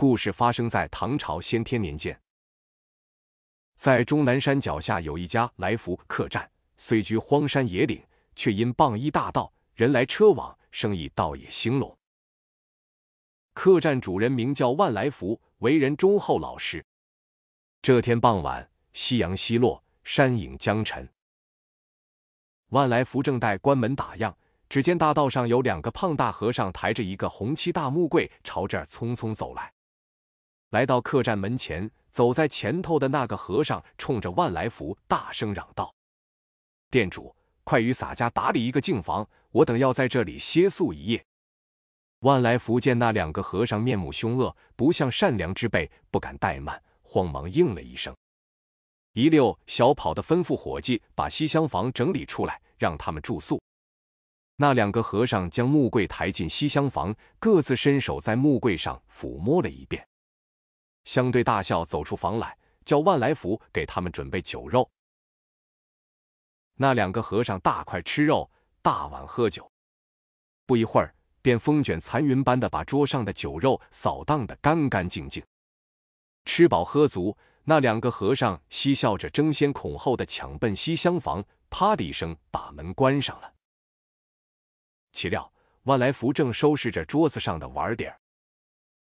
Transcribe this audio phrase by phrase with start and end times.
[0.00, 2.18] 故事发生在唐朝先天年间，
[3.76, 8.02] 在终南山脚下有一家来福客栈，虽居荒山野岭，
[8.34, 11.94] 却因傍依大道，人来车往，生意倒也兴隆。
[13.52, 16.82] 客栈主人名叫万来福，为人忠厚老实。
[17.82, 21.06] 这天傍晚，夕阳西落，山影将沉。
[22.70, 24.34] 万来福正待关门打烊，
[24.66, 29.70] 只见大道上有两个胖大和尚抬着一个红漆大木柜，朝这儿匆匆走来。
[30.70, 35.92] 来到客栈门前，走在前头的那个和尚冲着万来福大声嚷道
[36.90, 37.34] ：“店主，
[37.64, 41.24] 快与洒家打理一个净房，我等要在这里歇宿一夜。”
[42.20, 48.14] 万来福见那两个和尚面目凶恶，不像善良之辈，不敢怠慢，慌忙应了一声。
[49.14, 53.60] 一溜小跑的吩咐伙计把西厢房整理出来，让他们住宿。
[54.54, 60.06] 那两个和尚将木柜抬进西厢房，各自伸手在木柜上抚摸了一遍，
[61.10, 64.88] 相对大笑，走出房来，叫万来福给他们准备酒肉。
[66.76, 68.48] 那两个和尚大块吃肉，
[68.80, 69.68] 大碗喝酒，
[70.66, 75.44] 不一会儿便风卷残云般的把桌上的酒肉扫荡得干干净净。
[76.44, 77.36] 吃饱喝足。
[77.64, 83.52] 那两个和尚嬉笑着，争先恐后的抢奔西厢房，啪的一声把门关上了。
[85.10, 88.20] 岂料万来福正收拾着桌子上的碗碟儿，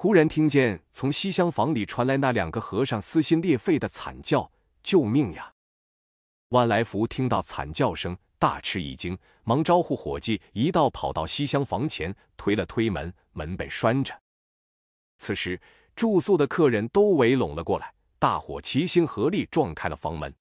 [0.00, 4.48] 忽然听见从西厢房里传来那两个和尚撕心裂肺的惨叫
[4.80, 5.52] ：“救命呀！”
[6.50, 14.16] 万来福听到惨叫声，大吃一惊，忙招呼伙计一道跑到西厢房前，推了推门，门被拴着。
[15.18, 15.60] 此时
[15.96, 17.92] 住宿的客人都围拢了过来。
[18.20, 20.32] 大伙齐心合力撞开了房门。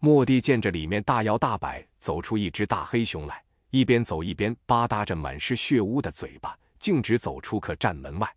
[0.00, 8.36] 谟帝见着里面大摇大摆走出一只大黑熊来，一边走一边吧嗒着满是血污的嘴巴，径直走出客栈门外。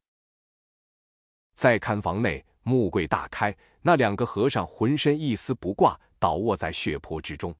[1.55, 7.53] 再看房内，木柜大开，那两个和尚浑身一丝不挂，倒卧在血泊之中。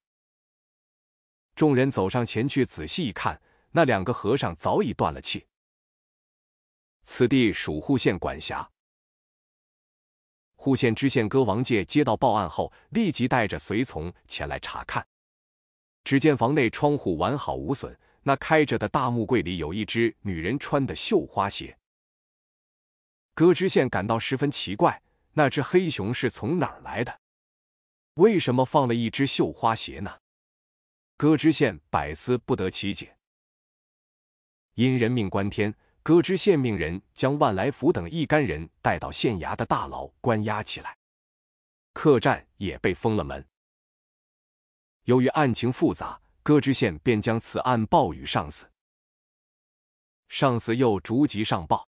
[1.55, 5.45] 众人走上前去仔细一看，那两个和尚早已断了气。
[7.03, 8.71] 此地属户县管辖。
[10.55, 15.05] 户县知县哥王介接到报案后，立即带着随从前来查看。
[16.05, 17.93] 只见房内窗户完好无损，
[18.27, 21.77] 那开着的大木柜里有一只女人穿的绣花鞋。
[23.33, 25.01] 哥知县感到十分奇怪，
[25.31, 27.21] 那只黑熊是从哪儿来的？
[28.15, 30.19] 为什么放了一只绣花鞋呢？
[31.15, 33.15] 哥知县百思不得其解。
[34.73, 35.73] 因人命关天。
[36.03, 40.97] 歌知县命人将万来福等一干人带到县衙的大牢关押起来，
[41.93, 43.45] 客栈也被封了门。
[45.03, 48.71] 由于案情复杂，歌知县便将此案报与上司，
[50.29, 51.85] 上司又逐级上报。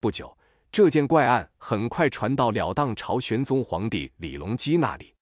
[0.00, 0.36] 不久，
[0.70, 5.14] 这件怪案很快传到了当朝玄宗皇帝李隆基那里。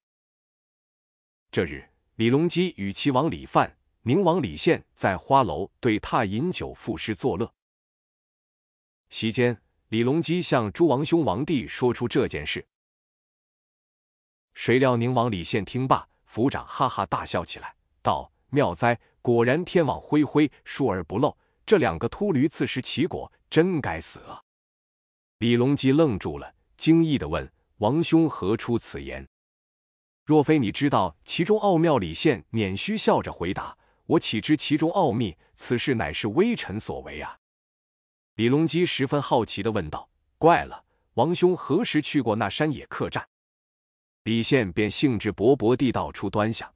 [1.53, 7.55] 这日，李隆基与齐王李范、宁王李宪在花楼对榻饮酒赋诗作乐。
[9.09, 12.67] 席间，李隆基向诸王兄王帝说出这件事。
[14.55, 18.99] 谁料宁王李宪听罢，抚掌哈哈大笑起来，道：“妙哉！
[19.23, 21.37] 果然天网恢恢，疏而不漏。
[21.65, 24.43] 这两个秃驴自食其果，真该死啊！”
[25.39, 29.27] 李隆基愣住了，惊异的问：“王兄何出此言？
[30.25, 33.77] 若非你知道其中奥妙？”李宪捻须笑着回答
[34.07, 35.37] ：“我岂知其中奥秘？
[35.55, 37.39] 此事乃是微臣所为啊！”
[38.35, 40.09] 李隆基十分好奇的问道
[40.39, 40.85] ：“怪了，
[41.15, 43.29] 王兄何时去过那山野客栈？”
[44.25, 46.73] 李宪便兴致勃勃地道出端详。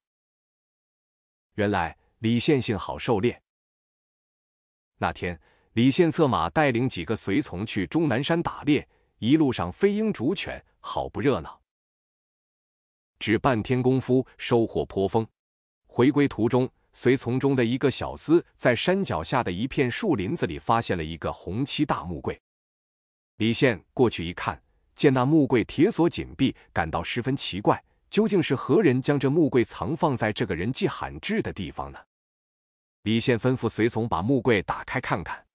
[1.56, 3.42] 原来李宪性好狩猎。
[4.98, 5.38] 那天，
[5.72, 8.86] 李宪策马带领几个随从去终南山打猎，
[9.18, 11.60] 一路上飞鹰逐犬，好不热闹。
[13.18, 15.26] 只半天功夫，收获颇丰。
[15.86, 16.70] 回归途中。
[16.98, 22.40] 随从中的一个小厮在山脚下的一片树林子里发现了一个红漆大木柜。
[23.36, 24.62] 李现过去一看，
[24.94, 31.98] 见那木柜铁锁紧闭，感到十分奇怪，究竟是何人将这木柜藏放在这个人迹罕至的地方呢？
[33.02, 35.46] 李现吩咐随从把木柜打开看看。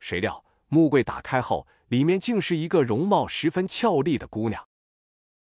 [0.00, 4.68] 谁料木柜打开后，里面竟是一个容貌十分俏丽的姑娘。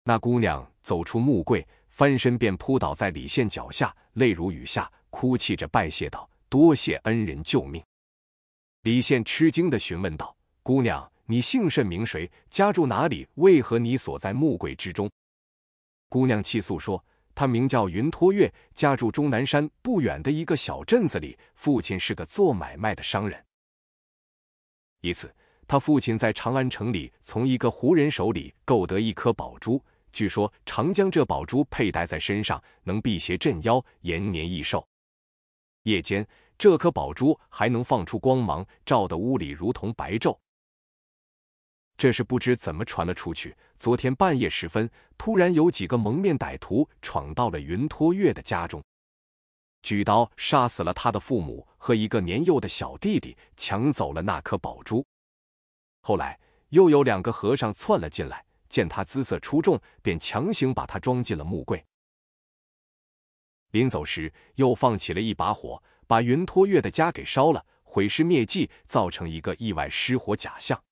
[0.05, 1.66] 那姑娘走出木柜。
[1.94, 7.81] 翻身便扑倒在李现脚下，泪如雨下，哭泣着拜谢道：“多谢恩人救命。”
[8.82, 12.31] 李现吃惊的询问道：“姑娘，你姓甚名谁？
[12.50, 13.26] 家住哪里？
[13.35, 15.11] 为何你锁在木柜之中？”
[16.09, 17.05] 姑娘气诉说
[17.35, 23.44] ：“她名叫云托月，家住终南山不远的一个小镇子里，父亲是个做买卖的商人。
[25.00, 25.35] 一次，
[25.67, 29.82] 他父亲在长安城里从一个胡人手里购得一颗宝珠，
[30.12, 34.87] 据说常将这宝珠佩戴在身上，能辟邪镇妖、延年益寿。
[35.82, 36.26] 夜间，
[36.56, 40.38] 这颗宝珠还能放出光芒，照得屋里如同白昼。
[41.96, 43.56] 这是不知怎么传了出去。
[43.79, 48.82] 昨天半夜时分，突然有几个蒙面歹徒闯到了云托月的家中，
[49.82, 55.05] 举刀杀死了他的父母和一个年幼的小弟弟，抢走了那颗宝珠。
[56.00, 56.38] 后来
[56.70, 61.85] 又有两个和尚窜了进来，见他姿色出众，便强行把他装进了木柜。
[63.70, 70.82] 临走时，又放起了一把火，把云托月的家给烧了，毁尸灭迹，造成一个意外失火假象。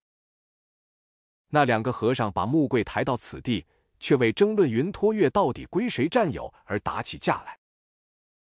[1.54, 3.66] 那两个和尚把木柜抬到此地，
[4.00, 7.58] 却为争论云托月到底归谁占有而打起架来。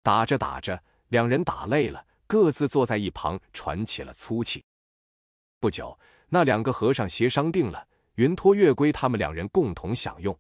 [0.03, 4.63] 打着打着，两人打累了，各自坐在一旁喘起了粗气。
[5.59, 5.99] 不久，
[6.29, 10.39] 那两个和尚协商定了，云托月归他们两人共同享用。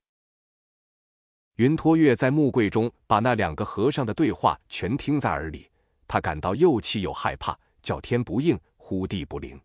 [1.56, 5.70] 云托月在木柜中把那两个和尚的对话全听在耳里，
[6.06, 9.58] 他感到又气又害怕，叫天不应，呼地不灵。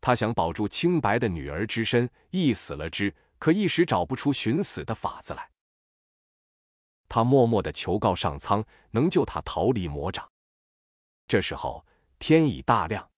[0.00, 5.50] 他想保住清白的女儿之身，一死了之，可一时找不出寻死的法子来。
[7.08, 10.30] 他默默的求告上苍，能救他逃离魔掌。
[11.26, 11.84] 这时候
[12.18, 13.10] 天已大亮，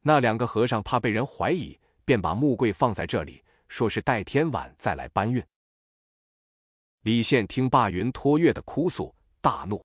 [0.00, 5.44] 那两个和尚怕被人怀疑，便把木柜放在这里，说是待天晚再来搬运。
[7.02, 9.84] 李现听罢云托月的哭诉，大怒，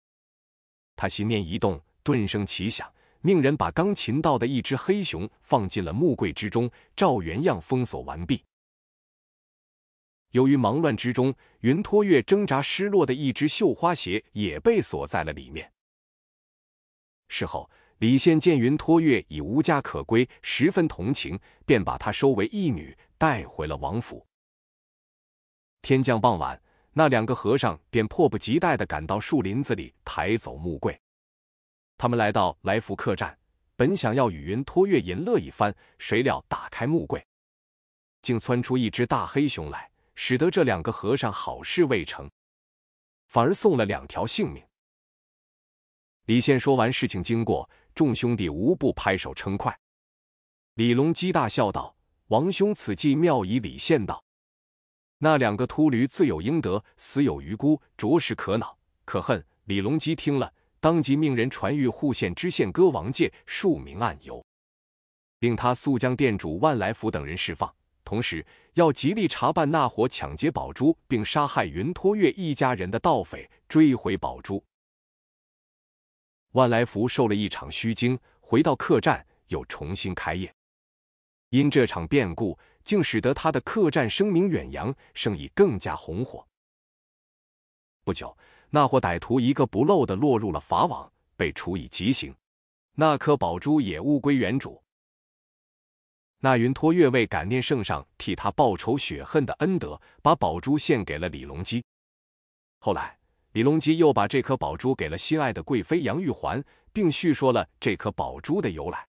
[0.95, 2.91] 他心念一动，顿生奇想。
[3.27, 8.41] 命人把刚擒到的一只黑熊放进了木柜之中，照原样封锁完毕。
[10.31, 15.69] 由于忙乱之中，云托月挣扎失落的一只绣花鞋也被锁在了里面。
[17.27, 24.25] 事后，李现见云托月已无家可归，十分同情，便把她收为义女，带回了王府。
[25.81, 26.61] 天降傍晚，
[26.93, 30.97] 那两个和尚便迫不及待地赶到树林子里抬走木柜。
[31.97, 33.37] 他们来到来福客栈，
[33.75, 37.25] 本想要与云托月淫乐一番，谁料打开木柜，
[38.21, 42.29] 竟窜出一只大黑熊来，使得这两个和尚好事未成，
[43.27, 44.63] 反而送了两条性命。
[46.25, 49.79] 李现说完事情经过，众兄弟无不拍手称快。
[50.75, 51.95] 李隆基大笑道
[52.27, 54.23] ：“王兄此计妙矣！”李现道
[55.17, 60.53] ：“那两个秃驴罪有应得，死有余辜，着实可恼可恨。”李隆基听了。
[60.87, 64.41] 当即命人传谕户县知县歌王介，数名案由，
[65.39, 67.75] 令他速将店主万来福等人释放，
[68.05, 68.45] 同时
[68.75, 74.63] 要极力查办那伙抢劫宝珠并杀害云托月一家人的盗匪，追回宝珠。
[76.53, 80.49] 万来福受了一场虚惊，回到客栈又重新开业。
[81.49, 86.47] 因这场变故，竟使得他的客栈声名远扬，生意更加红火。
[88.05, 88.33] 不久。
[88.69, 92.35] 那伙歹徒一个不漏的落入了法网，被处以极刑。
[92.93, 94.81] 那颗宝珠也物归原主。
[96.39, 101.83] 那云托月为感念圣上替他报仇雪恨的恩德，把宝珠献给了李隆基。
[102.79, 103.17] 后来，
[103.53, 109.07] 李隆基又把这颗宝珠给了心爱的贵妃杨玉环，并叙说了这颗宝珠的由来。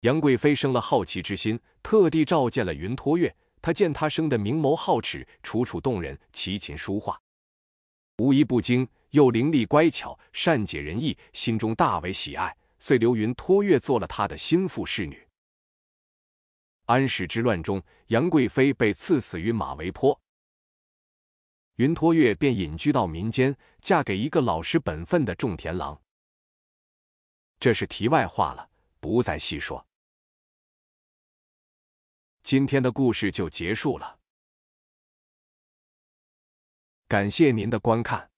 [0.00, 3.34] 杨贵妃生了好奇之心，特地召见了云托月。
[3.62, 7.18] 她见他生的明眸皓齿，楚楚动人，琴棋书画。
[8.18, 15.26] 无一不精，又伶俐乖巧，善解人意，心中大为喜爱，遂留云托月做了他的心腹侍女。
[16.84, 20.20] 安史之乱中，杨贵妃被赐死于马嵬坡，
[21.76, 26.00] 云托月便隐居到民间，嫁给一个老实本分的种田郎。
[27.58, 29.84] 这是题外话了，不再细说。
[32.44, 34.20] 今天的故事就结束了。
[37.14, 38.33] 感谢您的观看。